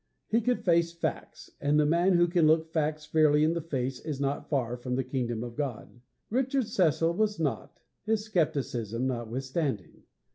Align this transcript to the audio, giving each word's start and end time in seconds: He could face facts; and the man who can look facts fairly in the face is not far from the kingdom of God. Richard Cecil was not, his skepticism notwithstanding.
He 0.29 0.41
could 0.41 0.65
face 0.65 0.91
facts; 0.91 1.51
and 1.61 1.79
the 1.79 1.85
man 1.85 2.13
who 2.13 2.27
can 2.27 2.47
look 2.47 2.65
facts 2.73 3.05
fairly 3.05 3.43
in 3.43 3.53
the 3.53 3.61
face 3.61 3.99
is 3.99 4.19
not 4.19 4.49
far 4.49 4.75
from 4.75 4.95
the 4.95 5.03
kingdom 5.03 5.43
of 5.43 5.55
God. 5.55 6.01
Richard 6.31 6.65
Cecil 6.65 7.13
was 7.13 7.39
not, 7.39 7.79
his 8.03 8.23
skepticism 8.25 9.05
notwithstanding. 9.05 10.01